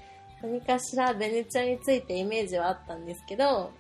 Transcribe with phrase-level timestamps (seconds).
[0.43, 3.73] 何かしらベネチアについてイメージはあったんですけど、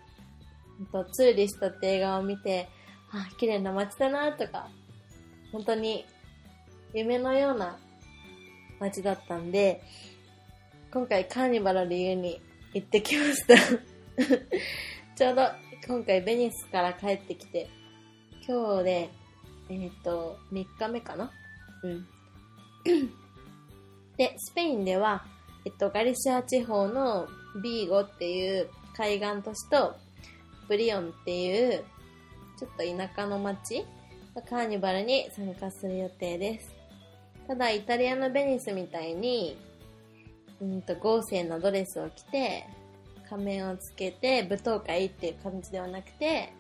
[0.91, 2.69] とツーリストって映画を見て、
[3.13, 4.69] あ、綺麗な街だなとか、
[5.53, 6.05] 本当に
[6.95, 7.79] 夢のような
[8.81, 9.83] 街だったんで、
[10.93, 12.41] 今回カーニバルを理由に
[12.75, 13.55] 行ってきました。
[15.17, 15.43] ちょうど
[15.87, 17.69] 今回ベニスから帰ってきて、
[18.47, 19.11] 今日で、
[19.69, 21.31] えっ、と、3日目かな？
[21.83, 22.07] うん。
[24.17, 25.25] で、スペインでは、
[25.65, 27.29] えっと、ガリシア地方の
[27.63, 29.95] ビーゴっていう海岸都市と、
[30.69, 31.85] ブリオンっていう、
[32.63, 33.85] ちょっと田舎の町
[34.37, 36.73] のカーニバルに参加する予定です。
[37.49, 39.59] ただ、イタリアのベニスみたいに、
[40.61, 42.69] うんと、豪勢なドレスを着て、
[43.29, 46.53] 仮面をつけて舞踏会っていう感じではなくて、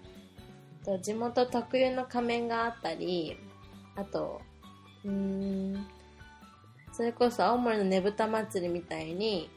[1.02, 3.36] 地元特有の仮面があったり、
[3.94, 4.40] あと、
[5.04, 5.86] うーん、
[6.92, 9.48] それこそ青森のねぶた祭りみたいに、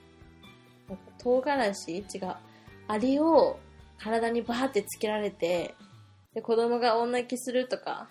[0.87, 1.91] なんか唐辛子？
[1.91, 2.03] 違う。
[2.87, 3.57] アリを
[3.97, 5.73] 体にバーってつけられて、
[6.35, 8.07] で、子供が大泣きするとか、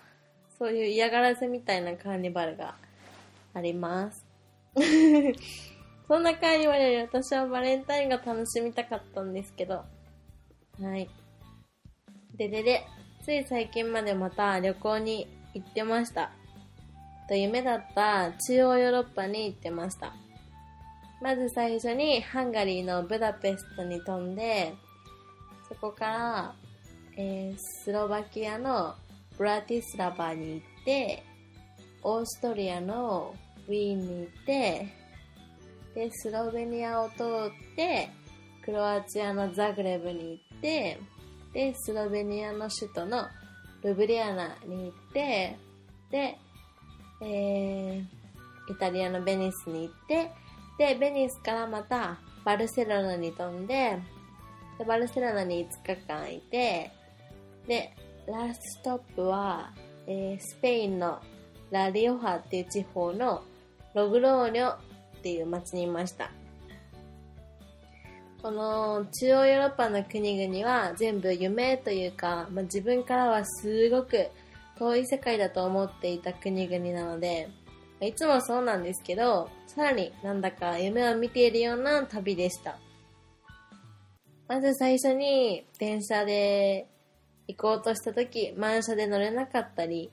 [0.57, 2.75] そういう嫌がらせみたいなカーニバルが
[3.53, 4.25] あります。
[6.07, 9.85] そんなカーニバルより私はバレンタインが楽しみたかったんですけど。
[10.81, 11.09] はい。
[12.35, 12.83] ででで、
[13.23, 16.31] つい最近までまた旅行に行ってました。
[17.27, 20.13] と夢だった中央ヨーロッパに行ってました。
[21.21, 24.73] まず最初にハンガリーのブダペストに飛んで、
[25.67, 26.55] そこから、
[27.17, 28.95] えー、スロバキアの
[29.37, 31.23] ブラティスラバに行って、
[32.03, 33.33] オーストリアの
[33.67, 34.87] ウィーンに行って、
[35.93, 38.09] で、スロベニアを通って、
[38.63, 40.99] クロアチアのザグレブに行って、
[41.53, 43.27] で、スロベニアの首都の
[43.81, 45.57] ルブリアナに行って、
[46.11, 46.37] で、
[47.21, 50.31] えー、イタリアのベニスに行って、
[50.77, 53.97] で、ベニスからまたバルセロナに飛んで、
[54.77, 56.91] でバルセロナに5日間いて、
[57.67, 57.95] で、
[58.27, 59.71] ラストップは、
[60.07, 61.19] えー、スペインの
[61.71, 63.43] ラリオハっていう地方の
[63.93, 64.77] ログローニョっ
[65.21, 66.31] ていう町にいました。
[68.41, 74.29] この中央ヨーロッパの国々は全部夢というか、まあ、自分からはすごく
[74.77, 77.49] 遠い世界だと思っていた国々なので、
[78.01, 82.77] いつもそうなんですけど、さらになんだか夢を見ているような旅でした。
[84.47, 86.87] まず最初に電車で
[87.47, 90.11] 行こうとした時、満車で乗れなかったり、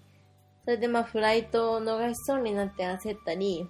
[0.64, 3.67] それでまあフライトを逃しそうになって焦ったり、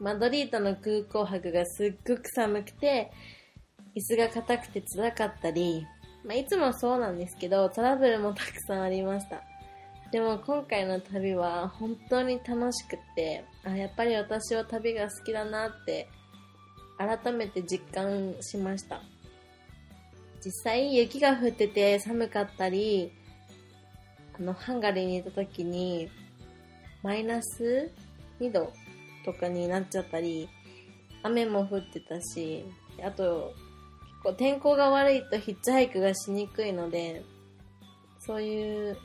[0.00, 3.12] マドリードの空港泊がすっごく寒くて、
[3.94, 5.86] 椅子が硬くて辛かったり、
[6.24, 9.42] まあ、いつもそうなんですけど、トラブルもたくさんありました。
[10.10, 16.08] でも今回の旅は本当に楽しくって、あ、やっぱり私は旅が好きだなって
[16.98, 19.00] 改めて実感しました。
[20.44, 23.12] 実際雪が降ってて寒かったり、
[24.38, 26.10] あの、ハンガリーにいた時に、
[27.02, 27.90] マイナス
[28.40, 28.72] 2度
[29.24, 30.48] とかになっちゃったり、
[31.22, 32.64] 雨も降ってたし、
[33.04, 33.54] あと、
[34.22, 37.22] 結構天候が悪いとヒッチハイクがしにくいので、
[38.18, 38.96] そういう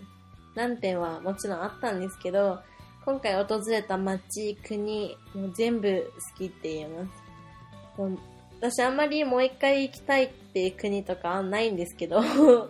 [0.55, 2.59] 難点はもちろんあったんですけど、
[3.05, 8.36] 今回訪れた街、国、もう全部好きって言えます。
[8.59, 12.69] 私あんまりもう一回行きたいっていう国とかないんですけど こ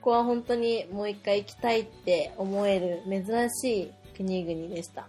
[0.00, 5.06] こは本当にもう一回行きたいって思える珍しい国々でした。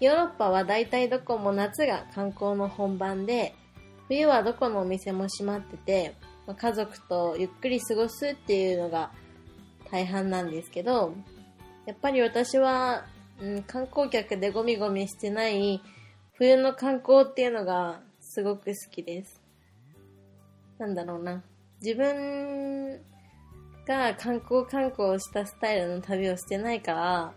[0.00, 3.54] ヨーロッパは大体どこも夏が観光の本番で、
[4.08, 6.14] 冬はどこのお店も閉まってて、
[6.54, 9.10] 家族とゆっくり過ごすっていうのが
[9.90, 11.14] 大半なんですけど、
[11.86, 13.06] やっぱり私は、
[13.40, 15.80] うん、観光客でゴミゴミしてない
[16.36, 19.40] 冬の観光っていうのがすごく好きです。
[20.78, 21.44] なんだろうな。
[21.80, 23.00] 自分
[23.86, 27.32] が観光観光したスタイルの旅をしてないから、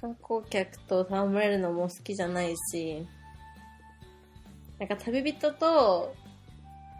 [0.00, 3.06] 観光客と戯れるのも好きじゃないし、
[4.78, 6.14] なんか旅人と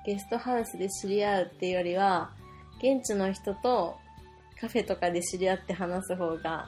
[0.07, 2.31] ゲストハウスで知り合うっていうよりは、
[2.79, 3.99] 現地の人と
[4.59, 6.67] カフェとかで知り合って話す方が、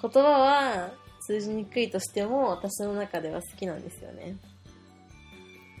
[0.00, 0.90] 言葉は
[1.26, 4.36] 通じにくいとしても私の中では好きなんですよね。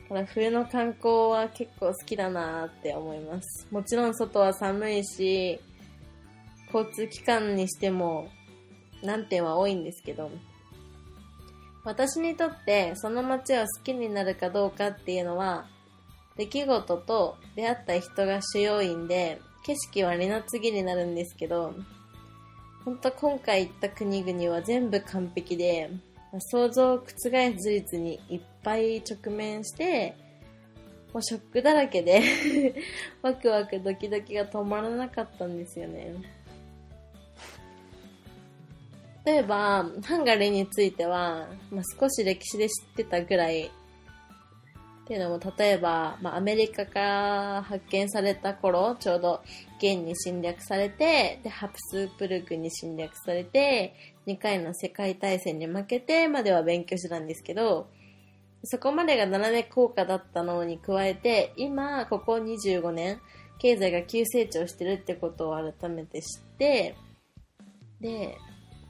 [0.08, 3.66] ただ冬の観光は結構好きだなって思います。
[3.70, 5.58] もちろん外は寒いし、
[6.72, 8.28] 交通機関にしても
[9.02, 10.30] 難点は多いんですけど、
[11.84, 15.66] 私にとってその街を好きになるかどうかっていうのは、
[16.36, 21.74] 出来事と出会った人が主要因で、景色は二の次になるんですけど、
[22.84, 25.90] 本当今回行った国々は全部完璧で、
[26.50, 30.16] 想像を覆す事実にいっぱい直面して、
[31.12, 32.22] もうショックだらけで
[33.20, 36.14] ワクワクドキドキが止まらなかったんですよね。
[39.24, 43.70] 例えば、ハンガリーについては、まあ、少し歴史で知ってたぐらい、
[45.02, 49.42] っていうのも、例えば、まあ、アメリカから発見された頃、ちょうど、
[49.80, 53.94] 元に侵略されて、で、ハプスブルクに侵略されて、
[54.28, 57.88] 2回の世界大戦に負けてまでは勉強してたんですけど、
[58.64, 63.20] そこまでが斜め効果だったのに加えて、今、ここ25年、
[63.58, 66.94] 経済が急成長してるってことを改めて知って、
[68.00, 68.38] で、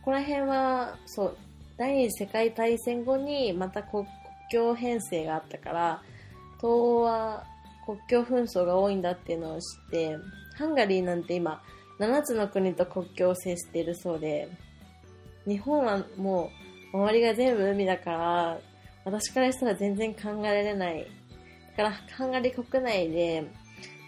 [0.01, 1.37] ここら辺は、そう、
[1.79, 4.07] 第二次世界大戦後にまた国
[4.53, 6.03] 境編成があったから、
[6.59, 7.45] 東欧は
[7.87, 10.17] 国境紛争が多いんだっていうのを知って、
[10.57, 11.63] ハンガリーなんて今、
[11.99, 14.49] 7つの国と国境を接しているそうで、
[15.47, 16.51] 日本はも
[16.93, 18.61] う、周りが全部海だから、
[19.05, 21.07] 私からしたら全然考えられない。
[21.77, 23.45] だから、ハンガリー国内で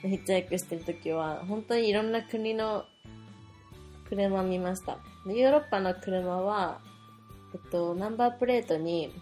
[0.02, 2.84] ヒッチハイクしてるときは、本当にいろんな国の
[4.08, 4.98] 車見ました。
[5.26, 6.80] ヨーロッパの車は、
[7.54, 9.12] えっと、ナンバープレートに、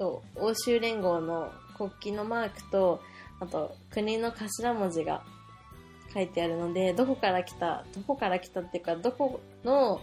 [0.00, 3.02] と欧州連合の国旗のマークと、
[3.38, 5.22] あと、国の頭文字が
[6.12, 10.00] 書いてあるので、どこから来た、どこから来たっていうか、どこの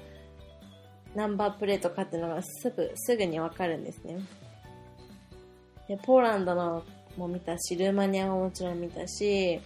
[1.16, 4.20] ナンバープレートかっていうのがすぐ、すぐにわかるんですね。
[5.88, 6.84] で、ポーランドの
[7.18, 9.60] も見たし、ルーマニアももちろん見たし、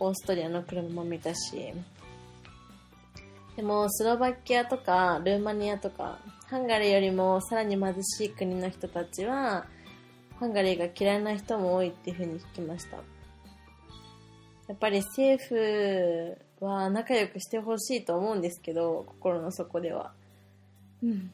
[0.00, 1.74] オーストリアの車も見たし、
[3.56, 9.66] でも、スロバキアとか、ルーマニアとか、ハンガリーよりもさらに貧しい国の人たちは、
[10.38, 12.96] ハンガリーが嫌いな人も多いっていう風に聞きました。
[12.96, 20.12] やっぱり政府は仲良くしてほしいと思うんですけど、心の底では。
[21.02, 21.32] うん。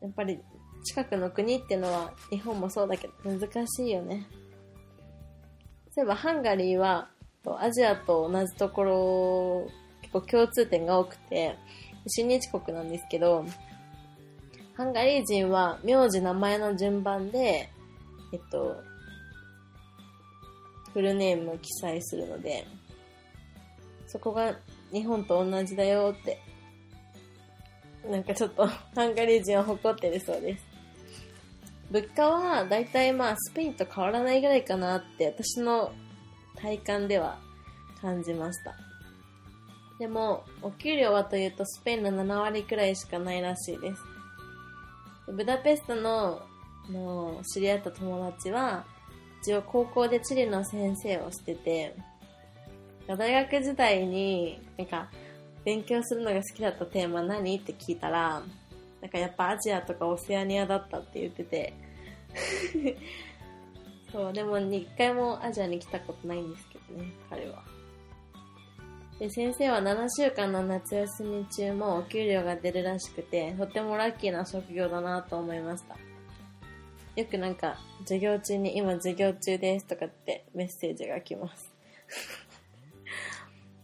[0.00, 0.40] やっぱり
[0.84, 4.26] 近くの国っていうのは日本もそうだけど難しいよね。
[5.94, 7.10] そういえばハンガリーは
[7.58, 9.68] アジアと同じところ
[10.12, 11.56] 結構共通点が多くて、
[12.06, 13.44] 親日国なんですけど、
[14.74, 17.70] ハンガリー人は名字名前の順番で、
[18.32, 18.82] えっと、
[20.92, 22.66] フルネームを記載するので、
[24.06, 24.56] そこが
[24.92, 26.40] 日本と同じだよって、
[28.08, 30.64] なんかちょっとハンガリー人は誇ってるそうです。
[31.90, 35.92] 物価はだいたいまあスペインと変わらないぐらいかなって私の
[36.56, 37.38] 体感では
[38.00, 38.89] 感じました。
[40.00, 44.02] でも、お給料はというとスペインの7割くらいしかないらしいです。
[45.30, 46.40] ブダペストの
[46.90, 48.86] の知り合った友達は、
[49.42, 51.94] 一応高校で地理の先生をしてて、
[53.06, 55.10] 大学時代に、なんか、
[55.66, 57.58] 勉強するのが好きだったテーマ何？
[57.58, 58.42] って聞いたら、
[59.02, 61.74] なんかやっぱアジアとかオセアニアだったって言ってて、
[64.10, 67.62] そう、でも一回もアジアに来たことないんですけどね、彼は。
[69.20, 75.98] で、先生は7週間の夏休み中もお給料が出るらしくて、とてもラッキーな職業だなと思いました。
[77.20, 81.70] よくなんか、授業中に今授業中ですとかってメッセージが来ます。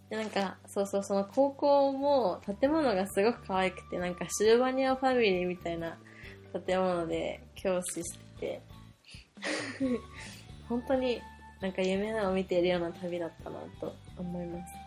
[0.08, 5.98] で、 なんか、そうそう、その高校も建物がすごく可愛くて、なんかシルバニアファミリーみたいな
[6.66, 8.60] 建物で教師してて、
[10.66, 11.20] 本当に
[11.60, 14.85] なんか夢を見ているような旅だったなと思います。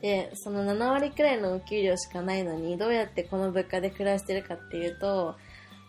[0.00, 5.36] で、その7割くらいのお給料しかないのに、どうやってこの物価で暮らしてるかっていうと、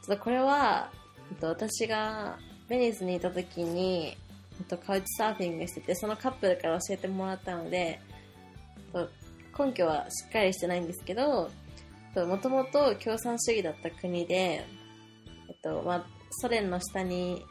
[0.06, 0.92] ちょっとこれは、
[1.32, 4.18] えっと私がベニスにいた時に、
[4.60, 8.00] えっとカウチサーフィングしてて、そのカップルから教えてもらったので、
[8.94, 9.08] えっ
[9.56, 11.50] と根拠はしっかりしてないんですけど、
[12.16, 14.66] もともと共産主義だった国で、
[15.50, 17.42] えっと、まあ、ソ連の下にい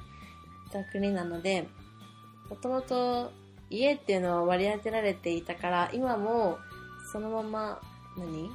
[0.72, 1.68] た国なので、
[2.48, 3.32] もともと
[3.70, 6.58] 家っていうのは割り当てられていたから、今も
[7.12, 7.80] そのまま、
[8.16, 8.50] 何？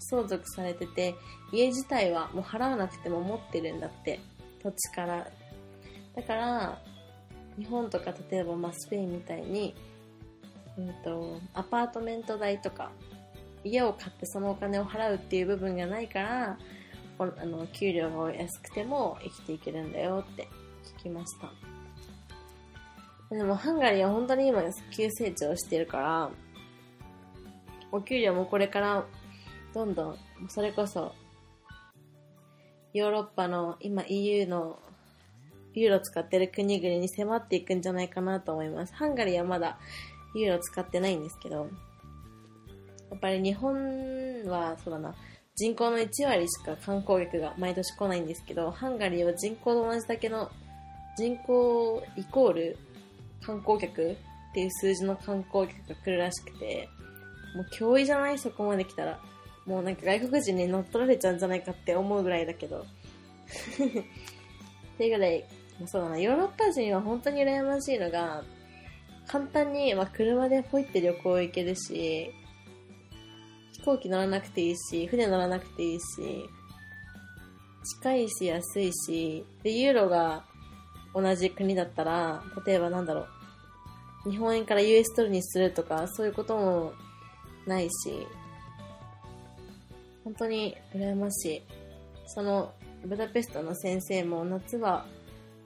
[0.00, 1.14] 相続されてて、
[1.52, 4.20] 家自体はもう払わなくても持ってるんだって、
[4.62, 5.26] 土地から。
[6.14, 6.82] だから、
[7.58, 9.74] 日本とか例えばまスペインみたいに、
[10.76, 12.92] うんと、アパートメント代とか、
[13.64, 16.58] 家を買ってそのお金を払うっていう部分がないから、
[17.18, 20.48] あの給料が安くても生きていけるんだよって
[21.00, 21.50] 聞きました。
[23.30, 26.30] でもハンガリーは本当に今急成長してるから、
[27.92, 29.04] お給料もこれから
[29.74, 30.18] どんどん、
[30.48, 31.14] それこそ、
[32.94, 34.78] ヨーロッパの今 EU の
[35.74, 38.94] ユーロ使ってる国々に迫っていくんじゃないかなと思います。
[38.94, 39.78] ハンガリーはまだ
[40.34, 41.68] ユーロ使ってないんですけど、
[43.10, 43.74] やっぱり日本
[44.46, 45.14] は、そうだな、
[45.54, 50.50] 人口の1割しか観光客が毎年来ないんですけど、ハンガリーは人口と同じだけの
[51.16, 52.78] 人口イコール
[53.44, 54.16] 観光客っ
[54.54, 56.88] ていう数字の観光客が来るらしくて、
[57.54, 58.38] もう脅威じゃない？
[58.38, 59.18] そこまで来たら。
[59.66, 62.86] もうなんか外国人に乗っ取られちゃうんじゃないかって思うぐらいだけど。
[64.94, 65.44] っていうぐらい、
[65.86, 68.42] そうだな、ヨーロッパ人は本当に羨ましいのが、
[69.26, 72.32] 簡単に、まあ、車でポイって旅行行けるし、
[73.74, 76.48] 飛行機乗らなくていいし、船乗らなくていいし、
[78.00, 80.46] 近いし安いし、で、ユーロが
[81.14, 83.26] 同じ国だったら、例えばなんだろ
[84.26, 86.92] う、日本円から US ドルにするとか、そういうことも
[87.66, 88.26] ないし、
[90.24, 91.62] 本当に羨ましい。
[92.26, 92.72] その、
[93.04, 95.06] ブダペストの先生も夏は、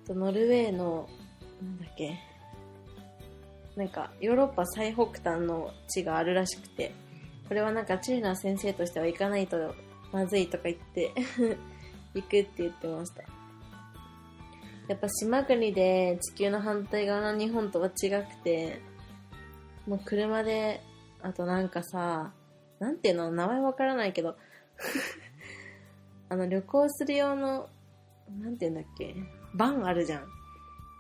[0.09, 1.09] ノルウェーの、
[1.63, 2.19] なんだっけ、
[3.77, 6.93] なんか、ヨーロッパ最北端の地があるらしくて、
[7.49, 9.75] これはなんかチリな先生としては行かないと
[10.13, 11.13] まずいとか言って
[12.15, 13.25] 行くって言ってました。
[14.93, 18.79] やっぱ島国で地球の反対側の日本とは違くて、
[19.87, 20.83] もう車で、
[21.23, 22.35] あとなんかさ、
[22.79, 24.37] なんていうの名前わからないけど、
[26.29, 27.71] あの旅行する用の、
[28.39, 29.17] なんていうんだっけ
[29.55, 30.27] バンあるじゃん。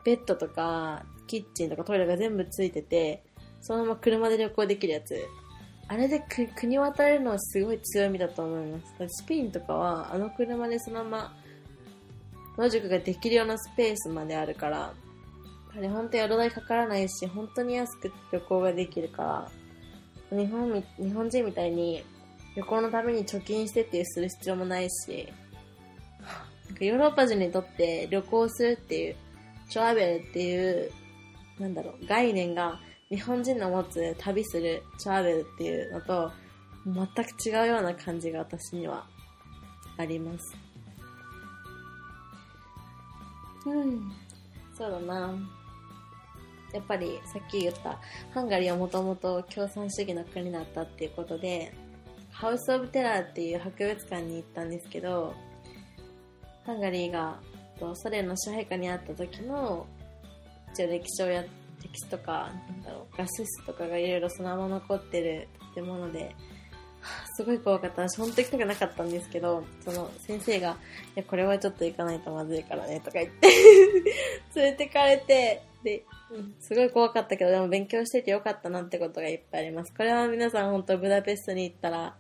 [0.07, 3.23] ベッドとか、キッチンとかトイレが全部ついてて、
[3.61, 5.23] そのまま車で旅行できるやつ。
[5.89, 6.25] あれで
[6.57, 8.87] 国渡れるのはすごい強みだと思います。
[9.09, 11.42] スペインとかは、あの車でそのまま、
[12.59, 14.93] 野宿ができるようなスペースまであるから、
[15.75, 19.51] あれ本当宿代かからないし、本当に安く旅行ができるか
[20.31, 22.05] ら、日本、日本人みたいに
[22.57, 25.29] 旅行のために貯金してっていうする必要もないし、
[26.69, 29.17] なんかヨーロッパ人にとって旅行するっていう、
[29.73, 30.91] トラベルっていう、
[31.59, 36.33] なんだろう、概念が日本人の持つ旅するトラベルっていうのと
[36.87, 39.07] 全く違うような感じが私には
[39.97, 40.62] あります。
[43.67, 44.13] うん、
[44.77, 45.35] そうだな。
[46.73, 47.99] やっぱりさっき言った
[48.33, 51.73] ハンガリーはもともと共産主義の国だったっていうことで、
[52.31, 55.35] ハウス・オブ・テラーっていう博物館に行ったんですけど、
[56.65, 57.39] ハンガリーが
[57.95, 59.87] ソ連の支配下にあった時の
[60.73, 61.45] 一応歴史をや
[61.83, 66.33] 歴史とかなんだろうガス室とかがいろいろそのまま残ってる建物で、はあ
[67.35, 68.03] すごい怖かった。
[68.03, 70.77] 私本当に行きたくなかったんですけどその先生が
[71.17, 73.49] 「いやこれはちょっと行かないとまずいからね」とか言って
[74.55, 76.05] 連れてかれてで、
[76.61, 79.93] すごい怖かったけどでも勉強しててよかったなってことがいっぱいあります。
[79.95, 82.13] これは皆さん本当ブダペストに行ったら行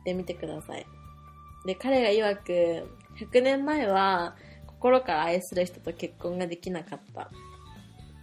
[0.00, 0.86] ってみてください。
[1.66, 4.36] で彼が曰く100年前は
[4.66, 7.30] 心から愛する人と結婚ができなかった。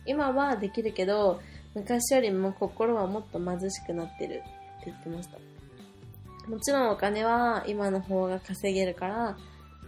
[0.05, 1.39] 今はできるけど
[1.75, 4.41] 昔よりも心はもっと貧しくなってる。
[4.85, 5.37] 言ってました。
[6.47, 9.37] もちろんお金は今の方が稼げるから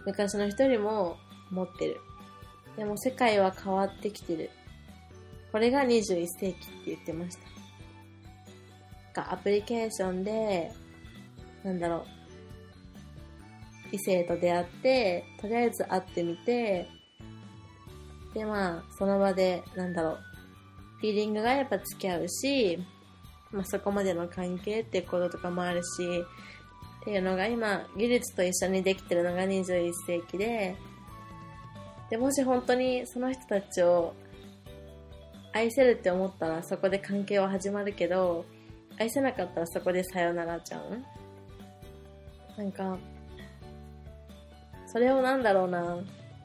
[0.06, 1.16] 昔の人よりも
[1.50, 2.00] 持ってる。
[2.76, 4.50] でも世界は変わってきてる。
[5.50, 6.56] これが21世紀って
[6.86, 7.52] 言ってました。
[9.12, 10.72] かアプリケーションで、
[11.62, 12.06] なんだろう、
[13.92, 16.88] 異性と出会って、とりあえず会ってみて、
[18.34, 20.18] で、まあ、その場で、なんだろう、
[21.00, 22.78] フィーリングがやっぱ付き合うし、
[23.52, 26.24] まあそこまでの関係っていうこととかもあるし、
[27.02, 30.76] っていうのが今、技術と一緒にできてるのが21世紀で、
[32.10, 34.14] で、もし本当にその人たちを
[35.52, 38.44] 愛せるって思ったらそこで関係は始まるけど、
[38.98, 41.04] 愛せなかったらそこでさよならちゃん。
[42.56, 42.98] なんか、
[44.86, 45.82] それをなんだろうな、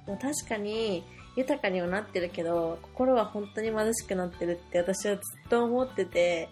[0.07, 1.03] も確かに
[1.35, 6.49] 豊かにはなってるけど、心は本当に貧しくなってるって私はずっと思ってて、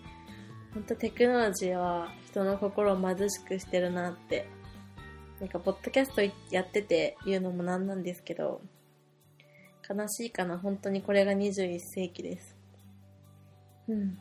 [0.75, 4.46] 本当テクノロジーは人の心を貧しくしてるなって。
[5.39, 6.22] なんか、ポッドキャスト
[6.53, 8.62] やってて言うのもなんなんですけど、
[9.89, 12.58] 悲しいかな、本当にこれが21世紀です。
[13.88, 14.17] うん。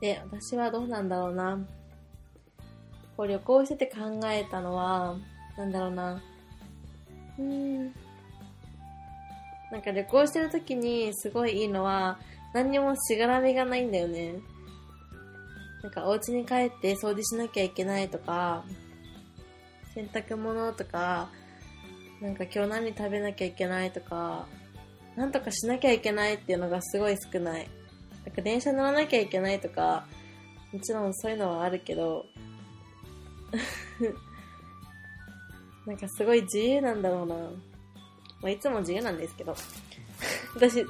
[0.00, 1.60] で、私はどうなんだろうな。
[3.16, 5.16] こう旅行してて考えたのは、
[5.56, 6.22] なんだろうな。
[7.38, 7.94] うーん。
[9.70, 12.18] なんか旅行してる時にすごいいいのは、
[12.54, 14.34] 何にもしがらみがないんだよね。
[15.82, 18.64] なんかお家に帰って掃除しなきゃいけないとか、
[19.94, 21.30] 洗濯物とか、
[22.20, 24.46] なんか今日何食べなきゃいけないとか、
[25.16, 27.68] なんとかしなきゃいけないっていうのがすごい少ない。
[28.24, 30.06] なんか電車乗らなきゃいけないとか、
[30.72, 32.26] もちろんそういうのはあるけど、
[35.86, 37.34] なんかすごい自由なんだろうな。
[38.40, 39.56] まあ、いつも自由なんですけど。
[40.54, 40.84] 私、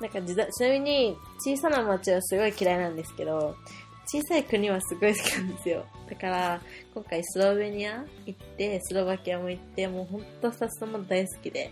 [0.00, 3.56] なんか、ちなみに小さな町はすごい嫌いなんですけど、
[4.06, 5.84] 小さい国はすごい好きなんですよ。
[6.08, 6.60] だから、
[6.94, 11.70] 今回スロベニア行って、スロバキアも行って、もうほんと2つとも大好きで。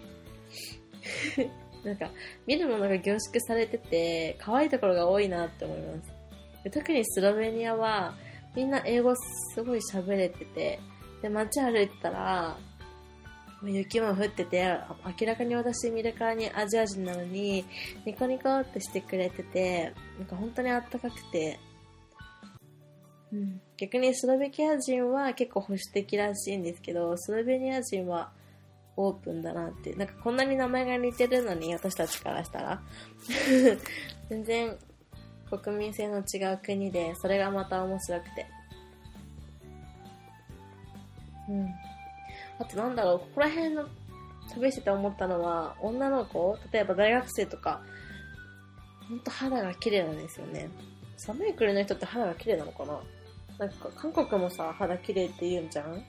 [1.84, 2.10] なんか、
[2.46, 6.70] 見るものが凝縮されてて、可愛いところが多いなって思います。
[6.70, 8.14] 特にスロベニアは、
[8.56, 9.14] みんな英語
[9.54, 10.80] すごい喋れてて、
[11.22, 12.56] で、街歩いてたら、
[13.66, 17.64] 雪も降ってて、あ明らかに私見るからにアジア人なのに、
[18.04, 21.58] ニコニコってしてくれてて、なんか本当にあったかくて、
[23.32, 28.30] うん、逆にスロベキア人は結構保守的らしいんですけど、スロベニア人は
[28.96, 29.92] オープンだなって。
[29.94, 32.82] なんかこんなに名前が似てるのに、私たちからしたら。
[34.30, 34.78] 全然
[35.50, 38.46] 国民性の違う国で、それがまた面白くて。
[41.48, 41.93] うん。
[42.58, 43.88] あとなんだろう、ここら辺の
[44.52, 47.82] 旅してて思ったのは、女の子、例えば大学生とか、
[49.08, 50.68] ほんと肌が綺麗なんですよね。
[51.16, 53.00] 寒い国の人って肌が綺麗なのかな？
[53.58, 56.02] なんか韓国もさ、肌綺麗って言うんじゃん？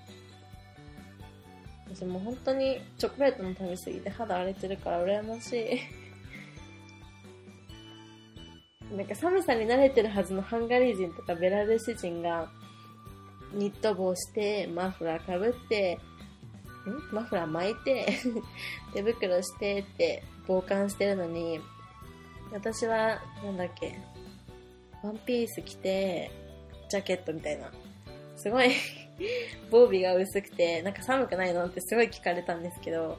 [1.87, 5.79] 私もう本当にチョコレートの食べ過ぎて肌荒れてるから羨ましい。
[8.95, 12.49] なんか寒さに慣れてるはずのハンガリー人とかベラルーシ人が
[13.53, 15.99] ニット帽して、マフラーかぶって、
[17.11, 18.19] マフラー巻いて、
[18.93, 21.59] 手袋してって防寒してるのに、
[22.51, 23.97] 私は、なんだっけ、
[25.03, 26.31] ワンピース着て、
[26.89, 27.71] ジャケットみたいな。
[28.37, 28.71] すごい
[29.71, 33.17] 防備が薄くて、なんか寒くないのってすごい聞かれたんですけど、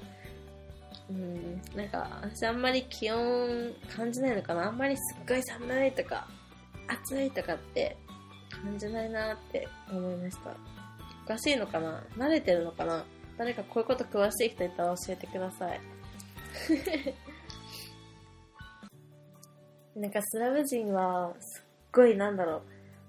[1.08, 6.28] うん、なんか私あんまり気温感じないのかなあんまりすっごい寒いとか、
[6.88, 7.96] 暑いとかって
[8.50, 10.56] 感じないなって思いました。
[11.24, 12.04] おかしいのかな？
[12.16, 13.04] 慣れてるのかな？
[13.38, 15.80] 誰かこういうこと詳しい人いたら教えてください。
[19.94, 22.62] なんかスラブ人はすっごいなんだろう、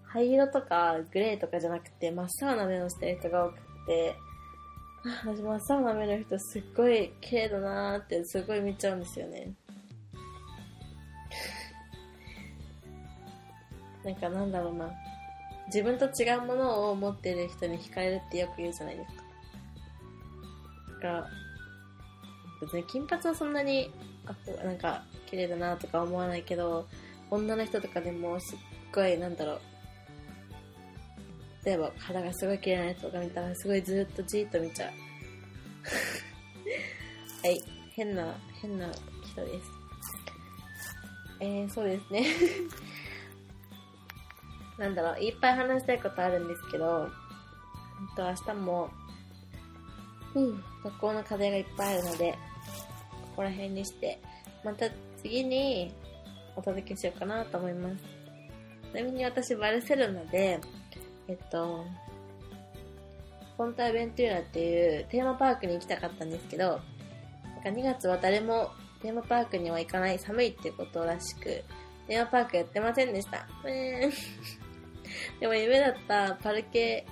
[0.03, 4.15] 灰色とかグレーとかじゃなくて真っ青な目をしてる人が多くて、
[5.03, 9.53] 私真っ青な目の人すっごい綺麗だなーってすごい見ちゃうんですよね。
[14.03, 14.91] なんかなんだろうな。
[15.67, 19.26] 自分と違うものを持ってる人に惹かれるってよく言うじゃないですか。
[21.01, 21.29] だか、
[22.87, 23.91] 金髪はそんなに、
[24.25, 26.87] あなんか綺麗だなとか思わないけど、
[27.29, 28.57] 女の人とかでもすっ
[28.93, 29.61] ごい、なんだろう、
[31.65, 34.91] 例えば肌がすごい綺麗な人とか見たらすごいずっとじーっと見ちゃう。
[37.47, 38.89] はい、変な、変な
[39.23, 39.71] 人です。
[41.39, 42.25] えー、そうですね。
[44.79, 47.11] なんだろう、いっぱい話したいことあるんですけど、本
[48.15, 48.89] 当明日も、
[50.37, 52.37] うん、学校の課題がいっぱいあるので、こ
[53.37, 54.19] こら辺にして、
[54.63, 54.85] また
[55.17, 55.91] 次に
[56.55, 57.95] お届けしようかなと思います。
[58.91, 60.59] ちなみに私、バルセロナで、
[61.27, 61.85] えっと、
[63.57, 66.81] ポンターベントゥーラっていうテーマパークに行きたかったんですけど、
[67.55, 68.69] なんか2月は誰も
[69.01, 71.63] テーマパークには行かない寒いってことらしく、
[72.07, 73.47] テーマパークやってませんでした。
[75.39, 77.07] でも夢だったパルケ・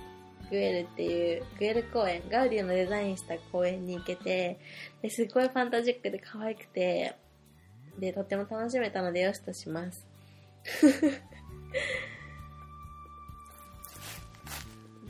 [0.50, 4.60] グエルっていう、グエル公園、ガウディのデザインした公園に行けて、
[5.02, 7.16] ですごいファンタジックで可愛くて、
[8.00, 10.06] で、とっても楽しめたのでよしとします。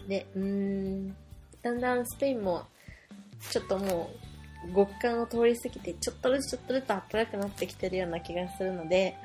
[0.07, 1.09] で、うん、
[1.61, 2.67] だんだんスペインも、
[3.49, 4.11] ちょっとも
[4.71, 9.15] う、極寒を通り過ぎて、ちょっとずつちょっとずつ暖かくなってきてるような気がするので、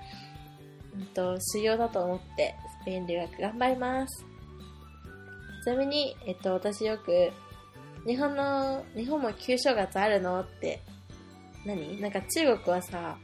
[0.95, 4.30] うんと、修行だと思って、スペイン留学頑張ります。
[5.63, 7.31] ちなみに、えっと、私よく、
[8.07, 10.81] 日本の、日本も旧正月あるのって、
[11.67, 12.01] 何？
[12.01, 13.19] なんか中国はさ、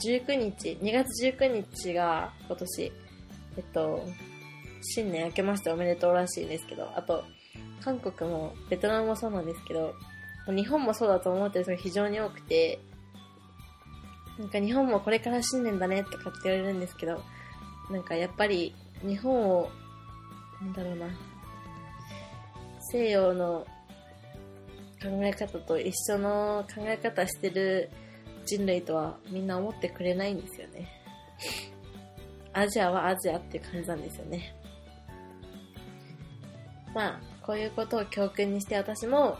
[0.00, 2.92] 19日、2月19日が今年、
[3.56, 4.04] えっと、
[4.82, 7.24] 新年明けましておめでとうらしいんですけど、あと、
[7.82, 9.94] 韓国もベトナムもそうなんですけど、
[10.48, 12.78] 日本もそうだと思ってる人が非常に多くて、
[14.38, 17.22] なんか日本もこれから新年だねとかって言われるんですけど、
[17.90, 19.70] なんかやっぱり日本を、
[20.60, 21.06] なんだろうな、
[22.80, 23.66] 西洋の
[25.02, 27.90] 考え方と一緒の考え方してる
[28.44, 30.88] 人類とはみんな思ってくれないんですよね。
[32.52, 34.54] アジアはアジアっていう感じなんですよね。
[36.94, 39.36] まあ、こういうことを教訓にして私も、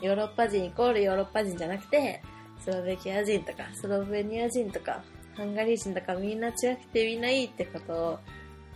[0.00, 2.22] ヨーロッパ人イコールヨーロッパ人じゃなくて、
[2.60, 5.02] スロベキア人とか、スロベニア人とか、
[5.34, 8.18] ハンガリー人とかみんな違くてみんないいってことを、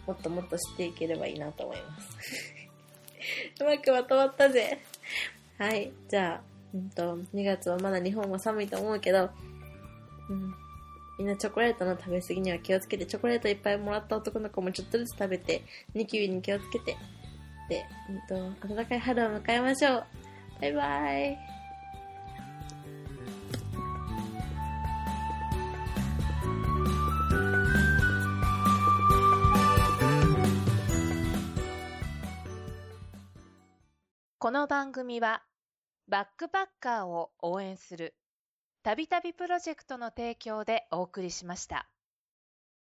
[0.09, 2.17] もっともっと知っていければいいなと思います。
[3.61, 4.79] うまくまとまったぜ。
[5.59, 5.93] はい。
[6.09, 6.41] じゃあ、
[6.73, 9.29] うんと、2月はまだ日本は寒いと思うけど、
[10.31, 10.55] うん。
[11.19, 16.97] みんなチョコレートの食べ過ぎには気をつけて、チョコレートいっぱいもらった男の子もちょっとずつ食べて、ニキビに気をつけて、
[17.69, 20.05] で、うんと、暖かい春を迎えましょう。
[20.61, 21.58] バイバイ。
[34.41, 35.43] この番組は
[36.07, 38.15] バックパッカーを応援する
[38.85, 41.89] たびたびプロジェクトの提供でお送りしました。